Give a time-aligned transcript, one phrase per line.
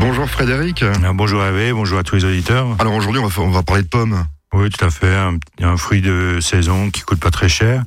[0.00, 0.82] Bonjour Frédéric.
[0.82, 2.74] Ah, bonjour Hervé, bonjour à tous les auditeurs.
[2.78, 4.24] Alors aujourd'hui, on va, on va parler de pommes.
[4.54, 5.14] Oui, tout à fait.
[5.14, 7.82] Un, un, fruit de saison qui coûte pas très cher.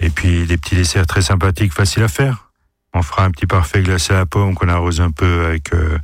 [0.00, 2.50] Et puis des petits desserts très sympathiques, faciles à faire.
[2.94, 5.96] On fera un petit parfait glacé à la pomme qu'on arrose un peu avec euh,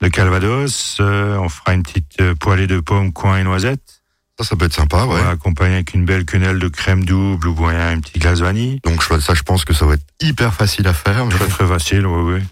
[0.00, 0.98] de calvados.
[1.00, 4.02] Euh, on fera une petite euh, poêlée de pommes, coin et noisettes.
[4.38, 5.18] Ça, ça peut être sympa, ouais.
[5.20, 8.40] On va accompagner avec une belle quenelle de crème double ou bien une petite glace
[8.40, 8.78] vanille.
[8.84, 11.28] Donc ça, je pense que ça va être hyper facile à faire.
[11.30, 12.42] Très très facile, oui, oui.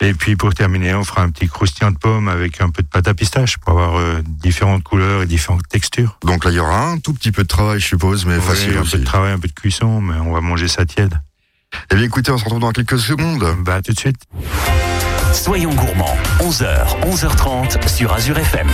[0.00, 2.88] Et puis pour terminer, on fera un petit croustillant de pommes avec un peu de
[2.88, 6.18] pâte à pistache pour avoir euh, différentes couleurs et différentes textures.
[6.24, 8.42] Donc là, il y aura un tout petit peu de travail, je suppose, mais oui,
[8.42, 8.92] facile un aussi.
[8.92, 11.20] peu de travail, un peu de cuisson, mais on va manger ça tiède.
[11.90, 13.44] Eh bien écoutez, on se retrouve dans quelques secondes.
[13.64, 14.20] Bah tout de suite.
[15.32, 18.68] Soyons gourmands, 11h, 11h30 sur Azure FM.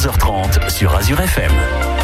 [0.00, 1.99] 11h30 sur Azure FM.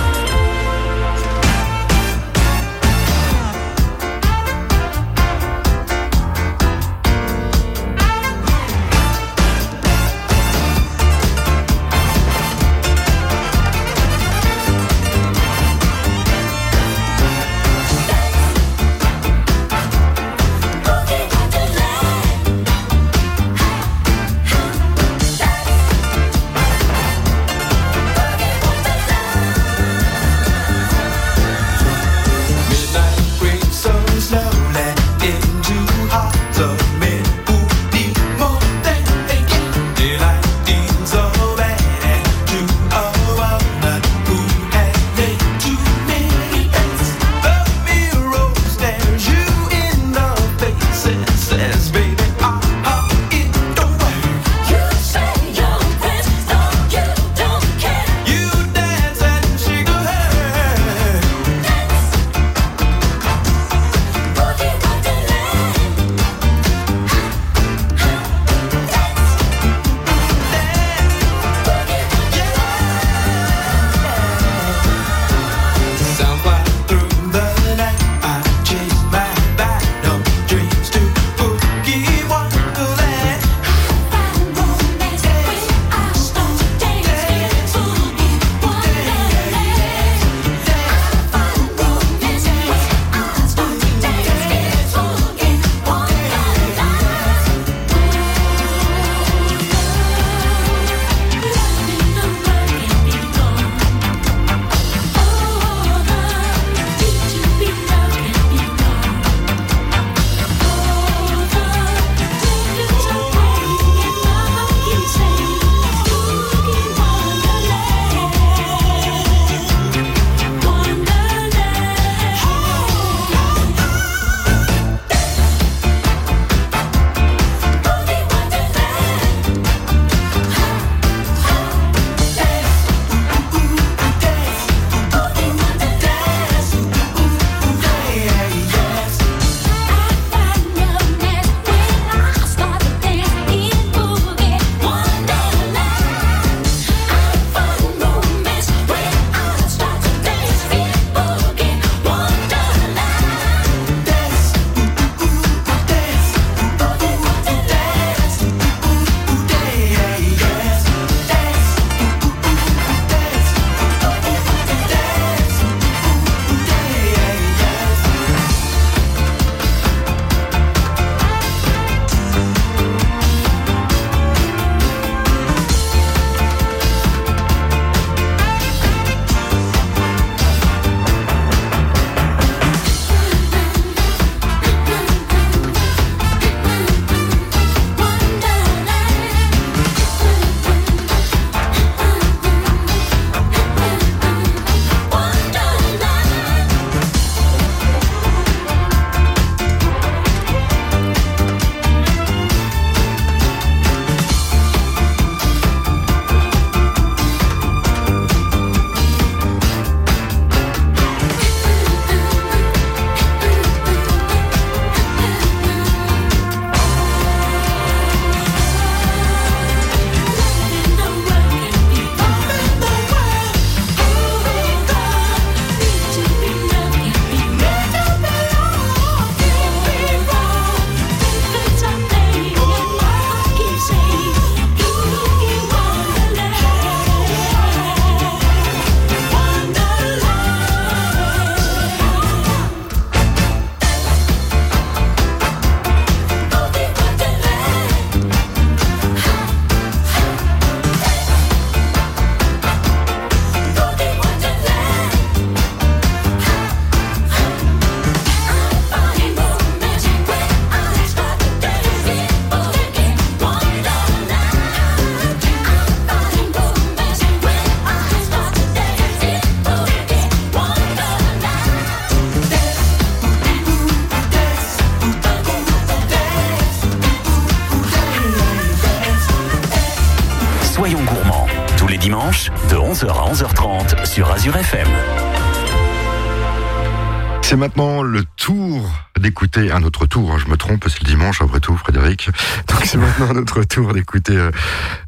[287.49, 290.33] C'est maintenant le tour d'écouter un autre tour.
[290.33, 292.29] hein, Je me trompe, c'est le dimanche après tout, Frédéric.
[292.67, 294.51] Donc c'est maintenant notre tour d'écouter euh,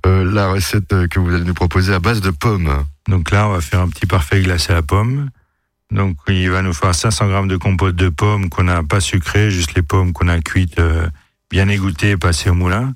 [0.07, 2.85] euh, la recette euh, que vous allez nous proposer à base de pommes.
[3.09, 5.31] Donc là, on va faire un petit parfait glacé à la pomme.
[5.91, 9.51] Donc il va nous faire 500 grammes de compote de pommes qu'on n'a pas sucrées,
[9.51, 11.09] juste les pommes qu'on a cuites, euh,
[11.51, 12.95] bien égouttées, passées au moulin.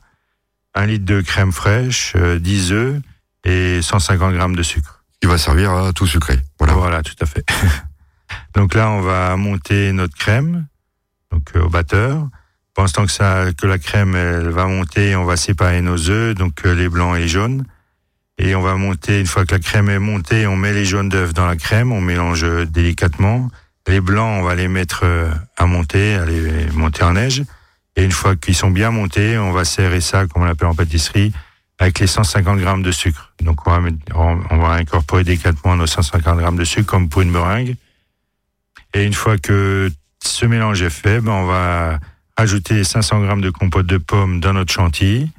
[0.74, 3.00] Un litre de crème fraîche, euh, 10 œufs
[3.44, 5.02] et 150 grammes de sucre.
[5.20, 6.38] qui va servir à tout sucré.
[6.60, 6.74] Voilà.
[6.74, 7.44] Voilà, tout à fait.
[8.54, 10.66] donc là, on va monter notre crème,
[11.30, 12.28] donc euh, au batteur.
[12.74, 16.64] Pendant que ça, que la crème, elle va monter, on va séparer nos œufs, donc
[16.64, 17.64] euh, les blancs et les jaunes.
[18.38, 21.08] Et on va monter, une fois que la crème est montée, on met les jaunes
[21.10, 23.50] d'œufs dans la crème, on mélange euh, délicatement.
[23.88, 25.04] Les blancs, on va les mettre
[25.56, 27.42] à monter, à les monter en neige.
[27.96, 30.74] Et une fois qu'ils sont bien montés, on va serrer ça, comme on l'appelle en
[30.74, 31.32] pâtisserie,
[31.80, 33.32] avec les 150 grammes de sucre.
[33.42, 37.22] Donc on va, mettre- on va incorporer délicatement nos 150 grammes de sucre comme pour
[37.22, 37.74] une meringue.
[38.94, 39.90] Et une fois que
[40.24, 41.98] ce mélange est fait, ben on va
[42.36, 45.30] ajouter les 500 grammes de compote de pommes dans notre chantilly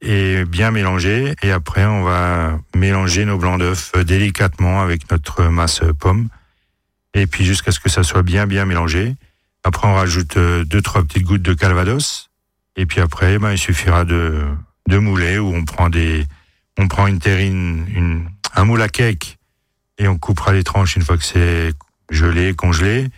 [0.00, 1.34] et bien mélanger.
[1.42, 6.28] Et après, on va mélanger nos blancs d'œufs délicatement avec notre masse pomme.
[7.14, 9.16] Et puis jusqu'à ce que ça soit bien, bien mélangé.
[9.64, 12.30] Après, on rajoute euh, deux, trois petites gouttes de calvados.
[12.76, 14.44] Et puis après, ben, il suffira de,
[14.88, 16.26] de mouler ou on prend des,
[16.78, 19.38] on prend une terrine, une, un moule à cake
[19.98, 21.72] et on coupera les tranches une fois que c'est
[22.10, 23.08] gelé, congelé.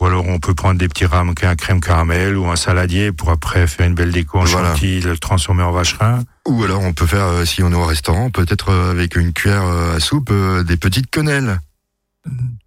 [0.00, 3.28] Ou alors on peut prendre des petits rames à crème caramel ou un saladier pour
[3.30, 4.68] après faire une belle déco en Voilà.
[4.70, 6.22] chantilly, le transformer en vacherin.
[6.48, 9.34] Ou alors on peut faire, euh, si on est au restaurant, peut-être euh, avec une
[9.34, 11.58] cuillère euh, à soupe, euh, des petites quenelles.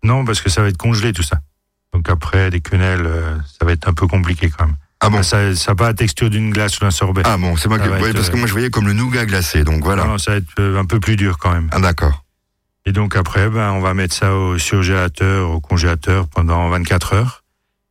[0.03, 1.39] Non, parce que ça va être congelé tout ça.
[1.93, 4.75] Donc après, des quenelles, euh, ça va être un peu compliqué quand même.
[4.99, 7.23] Ah bon Ça ça n'a pas la texture d'une glace ou d'un sorbet.
[7.25, 7.89] Ah bon, c'est Ça que...
[7.89, 10.03] ouais, parce que moi je voyais comme le nougat glacé, donc voilà.
[10.05, 11.67] Non, non, ça va être un peu plus dur quand même.
[11.71, 12.22] Ah d'accord.
[12.85, 17.43] Et donc après, ben, on va mettre ça au surgélateur, au congélateur pendant 24 heures.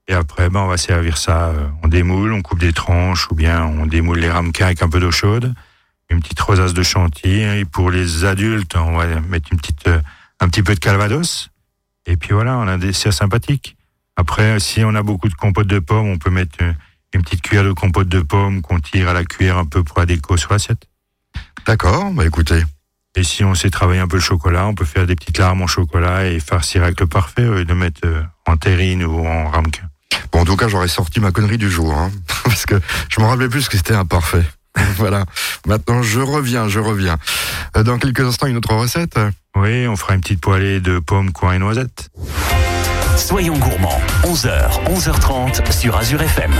[0.09, 3.35] Et après, ben, on va servir ça, euh, on démoule, on coupe des tranches, ou
[3.35, 5.55] bien on démoule les ramequins avec un peu d'eau chaude,
[6.11, 7.43] une petite rosace de chantilly.
[7.61, 10.01] Et pour les adultes, on va mettre une petite, euh,
[10.41, 11.49] un petit peu de calvados.
[12.05, 13.77] Et puis voilà, on a un dessert sympathique.
[14.17, 16.73] Après, si on a beaucoup de compote de pommes, on peut mettre euh,
[17.15, 19.99] une petite cuillère de compote de pommes qu'on tire à la cuillère un peu pour
[20.01, 20.87] la déco sur l'assiette.
[21.67, 22.63] D'accord, bah écoutez.
[23.15, 25.63] Et si on sait travailler un peu le chocolat, on peut faire des petites larmes
[25.63, 29.27] en chocolat et farcir avec le parfait au lieu de mettre euh, en terrine ou
[29.27, 29.83] en ramequin.
[30.33, 32.11] Bon, en tout cas, j'aurais sorti ma connerie du jour, hein,
[32.45, 34.45] parce que je me rappelais plus que c'était imparfait.
[34.97, 35.27] voilà.
[35.67, 37.19] Maintenant, je reviens, je reviens.
[37.77, 39.19] Euh, Dans quelques instants, une autre recette.
[39.55, 42.09] Oui, on fera une petite poêlée de pommes, coins et noisettes.
[43.19, 46.53] Soyons gourmands, 11h, 11h30 sur Azure FM.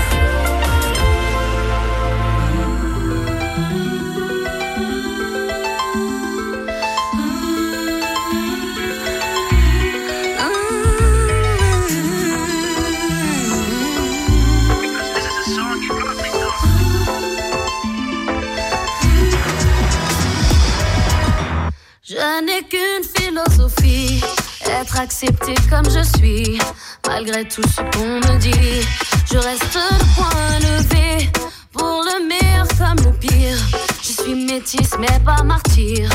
[25.03, 26.59] Être accepté comme je suis,
[27.07, 28.87] malgré tout ce qu'on me dit.
[29.31, 31.29] Je reste le point levé,
[31.73, 33.57] pour le meilleur comme le pire.
[34.01, 36.09] Je suis métisse mais pas martyr,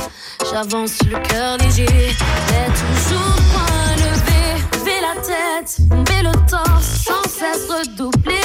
[0.51, 2.15] j'avance le cœur léger,
[2.49, 4.63] mais toujours point levé.
[4.73, 8.38] Lever la tête, tomber le torse, sans cesse redoubler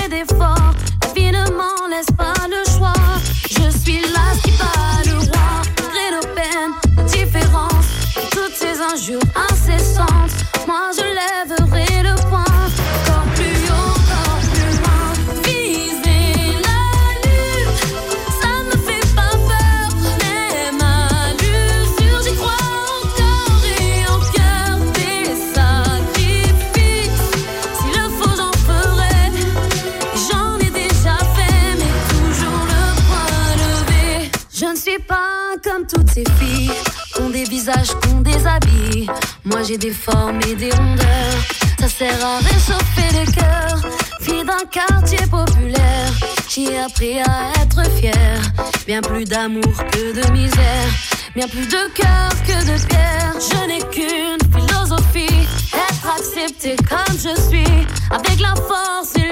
[39.66, 41.40] j'ai des formes et des rondeurs,
[41.80, 43.92] ça sert à réchauffer le cœur.
[44.20, 46.12] Fille d'un quartier populaire,
[46.50, 48.42] j'ai appris à être fière.
[48.86, 50.90] Bien plus d'amour que de misère,
[51.36, 53.34] bien plus de cœur que de pierre.
[53.40, 59.23] Je n'ai qu'une philosophie, être accepté comme je suis, avec la force et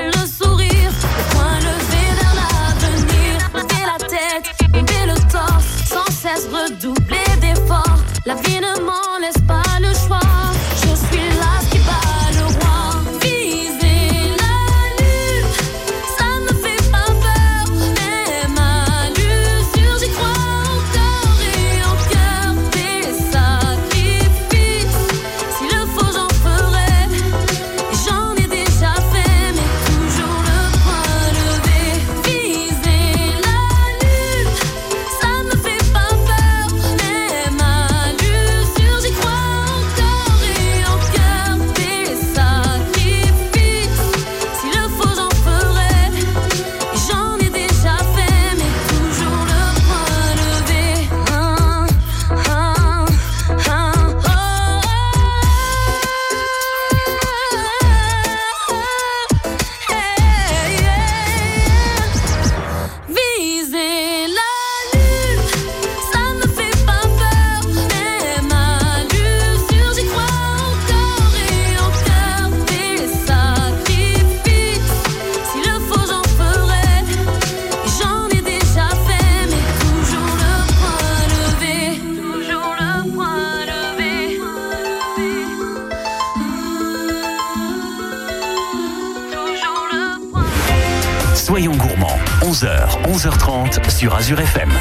[93.12, 94.72] 11h30 sur Azure FM.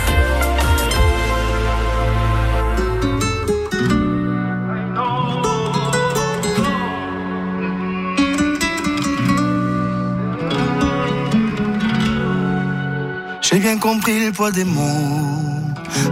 [13.40, 14.80] J'ai bien compris le poids des mots,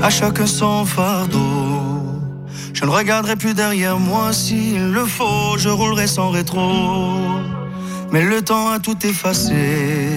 [0.02, 2.18] à chacun son fardeau.
[2.74, 7.38] Je ne regarderai plus derrière moi s'il le faut, je roulerai sans rétro.
[8.10, 10.07] Mais le temps a tout effacé,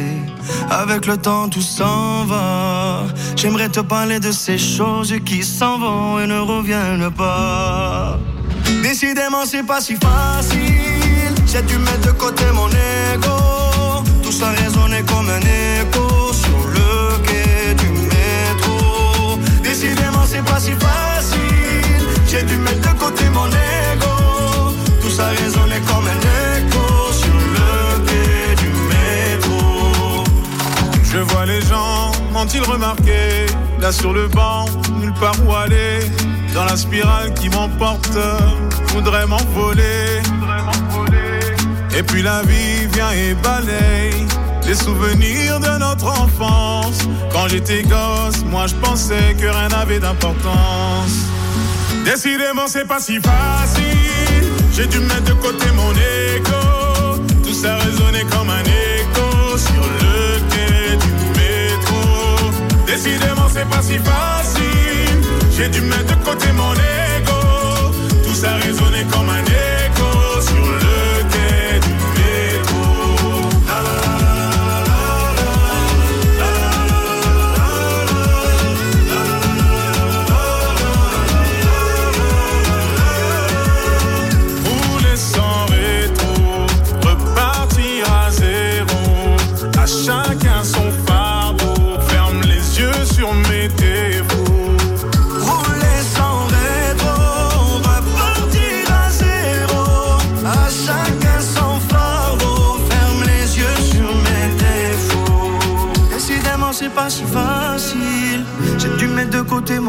[0.72, 3.04] avec le temps tout s'en va.
[3.36, 8.18] J'aimerais te parler de ces choses qui s'en vont et ne reviennent pas.
[8.82, 11.36] Décidément, c'est pas si facile.
[11.46, 14.04] J'ai dû mettre de côté mon ego.
[14.24, 19.38] Tout ça résonnait comme un écho sur le quai du métro.
[19.62, 22.08] Décidément, c'est pas si facile.
[22.28, 24.74] J'ai dû mettre de côté mon ego.
[25.02, 26.20] Tout ça résonnait comme un
[26.58, 26.91] écho
[31.14, 33.46] Je vois les gens, m'ont-ils remarqué
[33.82, 34.64] Là sur le banc,
[35.00, 36.00] nulle part où aller
[36.54, 38.18] Dans la spirale qui m'emporte,
[38.94, 40.22] voudrais m'envoler.
[41.98, 44.26] Et puis la vie vient et balaye
[44.66, 47.00] Les souvenirs de notre enfance.
[47.34, 51.26] Quand j'étais gosse, moi je pensais que rien n'avait d'importance.
[52.06, 54.48] Décidément c'est pas si facile.
[54.74, 57.22] J'ai dû mettre de côté mon ego.
[57.44, 58.91] Tout ça résonnait comme un écho
[62.92, 65.22] Décidément c'est pas si facile.
[65.50, 66.91] J'ai dû mettre de côté mon ego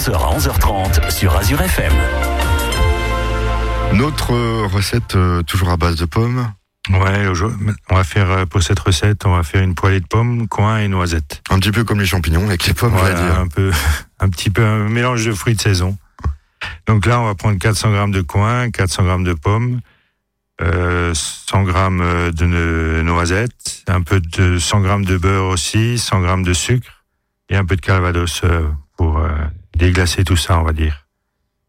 [0.00, 1.92] 11h à 11h30 sur Azure FM.
[3.92, 4.32] Notre
[4.64, 6.50] recette, euh, toujours à base de pommes.
[6.88, 10.06] Ouais, aujourd'hui, on va faire euh, pour cette recette, on va faire une poêlée de
[10.06, 11.42] pommes, coin et noisettes.
[11.50, 13.40] Un petit peu comme les champignons avec les pommes, on va Voilà, dire.
[13.40, 13.70] un peu,
[14.20, 15.98] un petit peu un mélange de fruits de saison.
[16.86, 19.80] Donc là, on va prendre 400 grammes de coin, 400 grammes de pommes,
[20.62, 25.98] euh, 100 grammes euh, de no- noisettes, un peu de 100 grammes de beurre aussi,
[25.98, 27.04] 100 grammes de sucre
[27.50, 28.40] et un peu de calvados
[28.96, 29.28] pour euh,
[29.76, 31.06] déglacer tout ça, on va dire.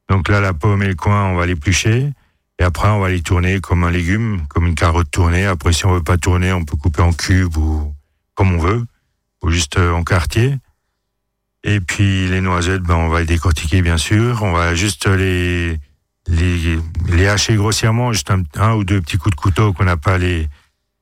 [0.09, 2.11] Donc là, la pomme et le coin, on va l'éplucher.
[2.59, 5.45] Et après, on va les tourner comme un légume, comme une carotte tournée.
[5.45, 7.93] Après, si on veut pas tourner, on peut couper en cubes ou
[8.35, 8.85] comme on veut,
[9.41, 10.57] ou juste euh, en quartier.
[11.63, 14.43] Et puis les noisettes, ben on va les décortiquer bien sûr.
[14.43, 15.79] On va juste les
[16.27, 19.97] les, les hacher grossièrement, juste un, un ou deux petits coups de couteau qu'on n'a
[19.97, 20.47] pas les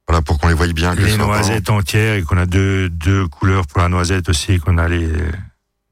[0.08, 0.96] Voilà, pour qu'on les voie bien.
[0.96, 4.88] les noisettes entières et qu'on a deux deux couleurs pour la noisette aussi, qu'on a
[4.88, 5.10] les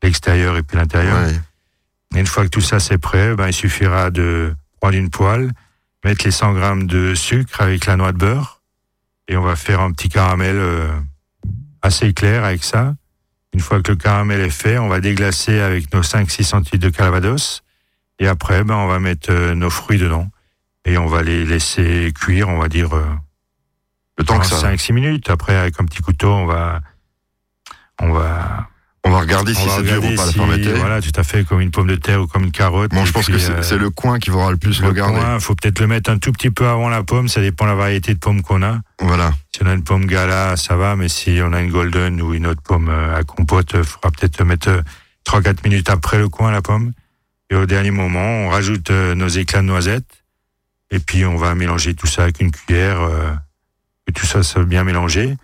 [0.04, 1.28] l'extérieur et puis l'intérieur.
[1.28, 2.20] Ouais.
[2.20, 5.52] Une fois que tout ça c'est prêt, ben il suffira de prendre une poêle,
[6.04, 8.58] mettre les 100 grammes de sucre avec la noix de beurre
[9.28, 10.90] et on va faire un petit caramel euh,
[11.82, 12.96] assez clair avec ça.
[13.54, 16.90] Une fois que le caramel est fait, on va déglacer avec nos 5-6 centilitres de
[16.90, 17.64] calvados
[18.20, 20.30] Et après, ben, on va mettre euh, nos fruits dedans.
[20.86, 23.06] Et on va les laisser cuire, on va dire, euh,
[24.18, 24.74] Le temps que ça.
[24.74, 25.30] 5-6 minutes.
[25.30, 26.82] Après, avec un petit couteau, on va,
[28.00, 28.70] on va,
[29.08, 30.74] On va regarder si on c'est dur ou pas la si- fermeté.
[30.74, 32.92] Voilà, tout à fait, comme une pomme de terre ou comme une carotte.
[32.92, 34.88] Bon, je pense puis, que c'est euh, c'est le coin qui va le plus le
[34.88, 35.18] regarder.
[35.20, 37.70] coin, faut peut-être le mettre un tout petit peu avant la pomme, ça dépend de
[37.70, 38.80] la variété de pomme qu'on a.
[39.00, 39.32] Voilà.
[39.56, 42.34] Si on a une pomme gala, ça va, mais si on a une golden ou
[42.34, 44.82] une autre pomme euh, à compote, il faudra peut-être mettre euh,
[45.26, 46.92] 3-4 minutes après le coin, la pomme.
[47.50, 50.24] Et au dernier moment, on rajoute euh, nos éclats de noisettes.
[50.92, 53.32] Et puis, on va mélanger tout ça avec une cuillère, euh,
[54.06, 55.36] que tout ça soit bien mélangé.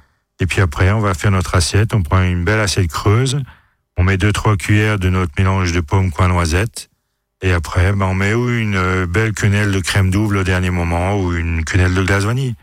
[0.43, 1.93] Et puis après, on va faire notre assiette.
[1.93, 3.39] On prend une belle assiette creuse.
[3.95, 6.89] On met deux, trois cuillères de notre mélange de pommes, coin, noisettes.
[7.41, 10.69] Et après, ben, on met ou une euh, belle quenelle de crème double au dernier
[10.69, 12.55] moment ou une quenelle de glace vanille.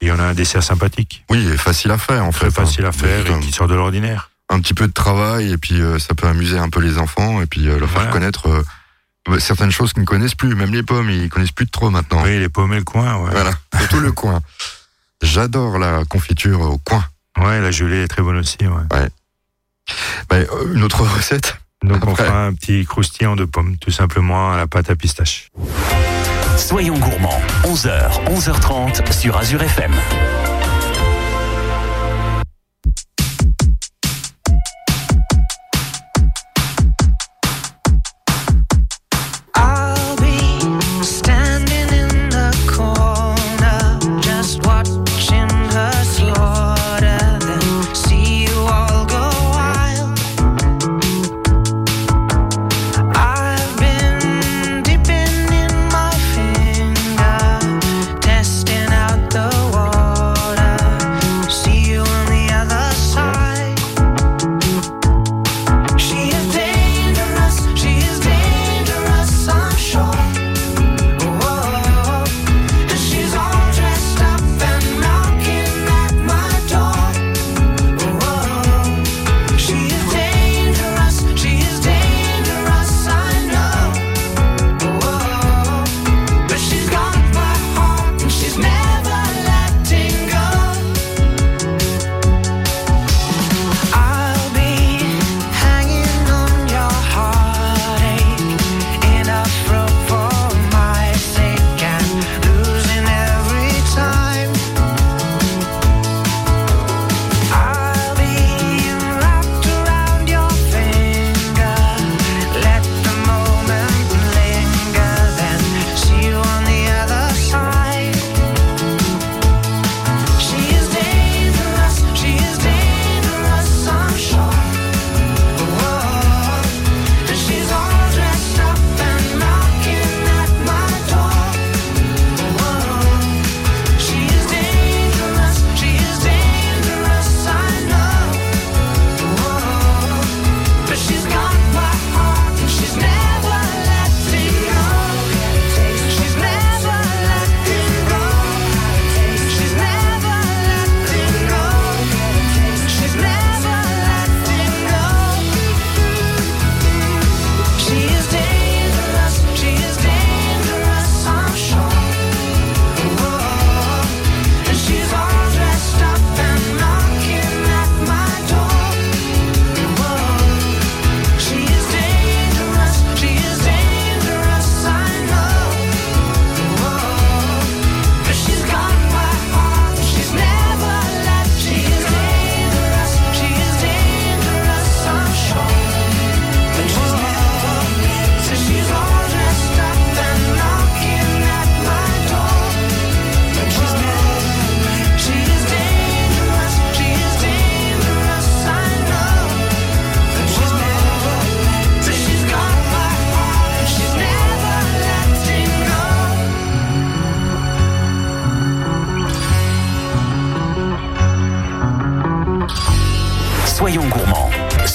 [0.00, 2.62] Et on a un dessert sympathique, Oui, et facile à faire en très fait.
[2.62, 2.88] facile hein.
[2.88, 4.30] à faire et qui sort de l'ordinaire.
[4.48, 7.40] un, petit peu de travail et puis euh, ça peut amuser un peu les enfants
[7.40, 10.56] et puis euh, leur faire connaître euh, certaines choses qu'ils ne connaissent plus.
[10.56, 12.24] Même les pommes, ils connaissent plus de trop maintenant.
[12.24, 13.30] Oui, les pommes et le coin, ouais.
[13.30, 14.42] Voilà, surtout le coin.
[15.22, 17.04] J'adore la confiture au coin.
[17.38, 19.08] Ouais, la gelée est très bonne aussi, ouais.
[20.28, 24.52] Bah, euh, une autre recette Donc on fera un petit croustillant de pommes, tout simplement
[24.52, 25.50] à la pâte à pistache.
[26.56, 29.92] Soyons gourmands, 11h, 11h30 sur Azure FM.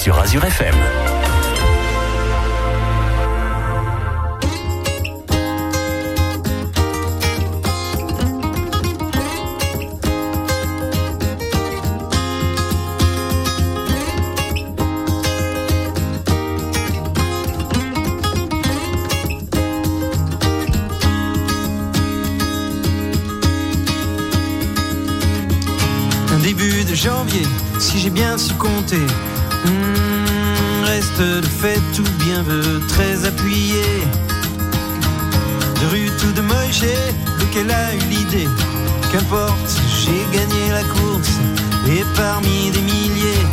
[0.08, 0.16] Sur
[26.38, 27.42] début de janvier,
[27.78, 29.06] si j'ai bien su compter.
[31.18, 33.82] De fait tout bien veut très appuyé.
[35.80, 36.84] de Ruth ou de Moïse,
[37.40, 38.48] lequel a eu l'idée?
[39.10, 41.38] Qu'importe, j'ai gagné la course
[41.88, 43.46] et parmi des milliers,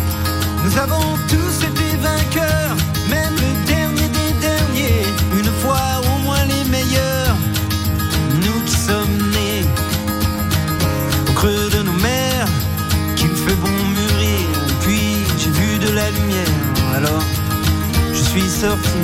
[18.65, 18.97] sorti,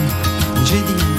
[0.65, 1.10] j'ai dit.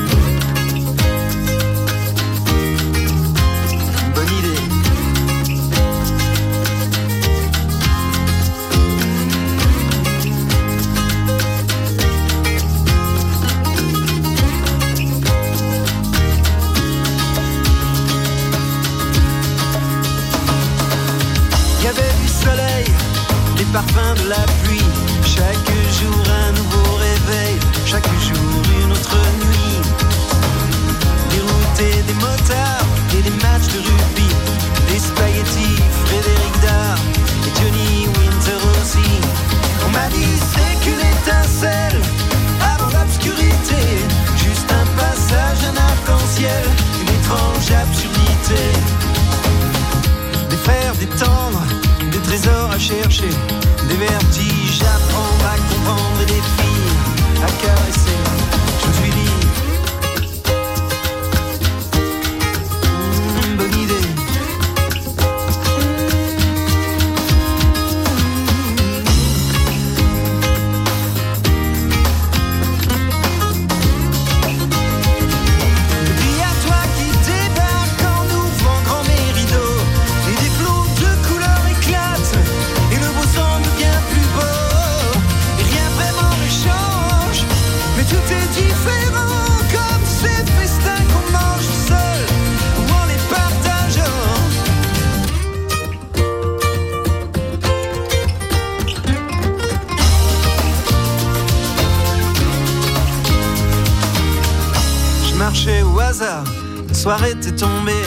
[106.23, 108.05] La soirée était tombée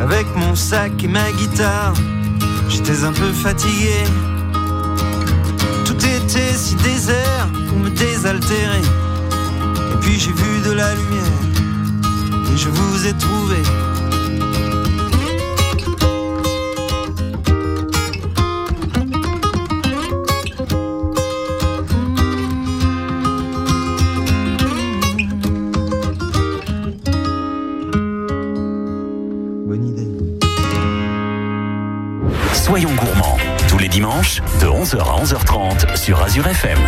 [0.00, 1.92] avec mon sac et ma guitare.
[2.68, 4.04] J'étais un peu fatigué.
[5.84, 8.80] Tout était si désert pour me désaltérer.
[9.92, 11.42] Et puis j'ai vu de la lumière
[12.52, 13.56] et je vous ai trouvé.
[34.60, 36.78] De 11h à 11h30 sur Azure FM.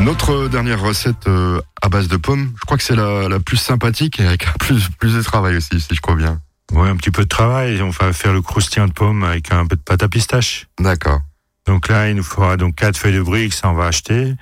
[0.00, 3.56] Notre dernière recette euh, à base de pommes, je crois que c'est la, la plus
[3.56, 6.40] sympathique et avec plus, plus de travail aussi, si je crois bien.
[6.72, 7.82] Ouais, un petit peu de travail.
[7.82, 10.66] On va faire le croustillant de pomme avec un peu de pâte à pistache.
[10.78, 11.20] D'accord.
[11.66, 14.34] Donc là, il nous faudra donc quatre feuilles de briques, ça on va acheter,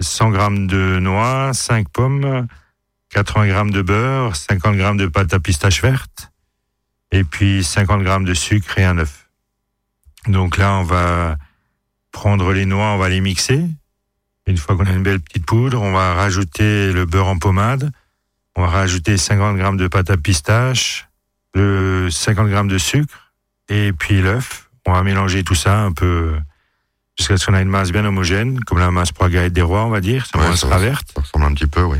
[0.00, 2.46] 100 grammes de noix, 5 pommes,
[3.10, 6.30] 80 grammes de beurre, 50 grammes de pâte à pistache verte,
[7.10, 9.21] et puis 50 grammes de sucre et un œuf.
[10.28, 11.36] Donc là, on va
[12.12, 13.64] prendre les noix, on va les mixer.
[14.46, 17.90] Une fois qu'on a une belle petite poudre, on va rajouter le beurre en pommade,
[18.56, 21.06] on va rajouter 50 grammes de pâte à pistache,
[21.54, 23.32] le 50 grammes de sucre,
[23.68, 24.68] et puis l'œuf.
[24.86, 26.34] On va mélanger tout ça un peu
[27.16, 29.62] jusqu'à ce qu'on ait une masse bien homogène, comme la masse pour la galette des
[29.62, 30.26] rois, on va dire.
[30.26, 31.12] Ça Ouais, sera verte.
[31.14, 31.98] Ça ressemble un petit peu, oui.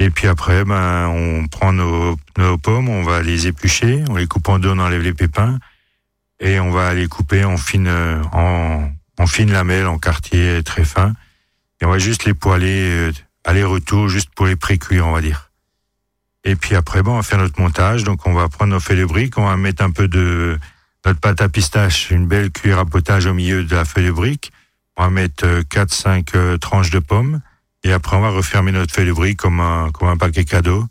[0.00, 4.26] Et puis après, ben, on prend nos, nos pommes, on va les éplucher, on les
[4.26, 5.58] coupe en deux, on enlève les pépins,
[6.40, 10.84] et on va les couper en fines, euh, en, en fines lamelles, en quartier très
[10.84, 11.14] fins.
[11.80, 13.12] Et on va juste les poêler, euh,
[13.44, 15.50] aller-retour, juste pour les pré-cuire, on va dire.
[16.44, 18.04] Et puis après, ben, on va faire notre montage.
[18.04, 20.58] Donc, on va prendre nos feuilles de briques, on va mettre un peu de
[21.04, 24.12] notre pâte à pistache, une belle cuillère à potage au milieu de la feuille de
[24.12, 24.52] brique.
[24.96, 27.40] On va mettre 4-5 tranches de pommes.
[27.84, 30.84] Et après, on va refermer notre feuille de brique comme un, comme un paquet cadeau.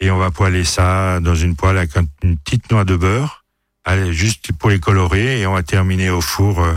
[0.00, 3.41] Et on va poêler ça dans une poêle avec un- une petite noix de beurre,
[4.10, 5.40] juste pour les colorer.
[5.40, 6.74] Et on va terminer au four euh,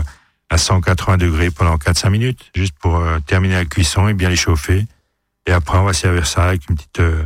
[0.50, 4.36] à 180 degrés pendant 4-5 minutes, juste pour euh, terminer la cuisson et bien les
[4.36, 4.84] chauffer.
[5.46, 7.22] Et après, on va servir ça avec une petite, euh,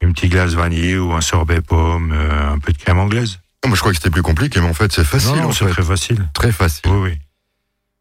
[0.00, 3.38] une petite glace vanille ou un sorbet pomme, un peu de crème anglaise.
[3.64, 5.32] Non, mais je crois que c'était plus compliqué, mais en fait, c'est facile.
[5.36, 6.28] non, non, c'est très facile.
[6.32, 6.82] Très facile.
[6.90, 7.18] Oui, oui.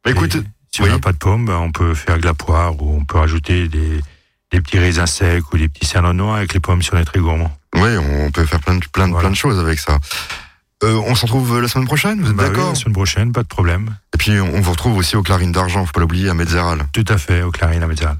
[0.05, 0.89] Bah, écoute, Et si oui.
[0.89, 3.17] on n'a pas de pomme, ben, on peut faire de la poire ou on peut
[3.17, 3.99] rajouter des,
[4.51, 7.03] des petits raisins secs ou des petits cernons noirs avec les pommes si on est
[7.05, 7.51] très gourmand.
[7.75, 9.27] Oui, on peut faire plein de, plein de, Voilà.
[9.27, 9.97] plein de choses avec ça.
[10.83, 13.31] Euh, on s'en retrouve la semaine prochaine, vous êtes Bah oui, d'accord la semaine prochaine,
[13.31, 13.95] pas de problème.
[14.13, 16.85] Et puis on vous retrouve aussi au Clarines d'Argent, faut pas l'oublier, à Metzeral.
[16.93, 18.15] Tout à fait, au Clarine à Métal.